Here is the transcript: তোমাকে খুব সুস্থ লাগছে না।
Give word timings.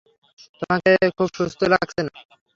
তোমাকে 0.59 0.91
খুব 1.17 1.29
সুস্থ 1.37 1.59
লাগছে 1.73 2.01
না। 2.05 2.11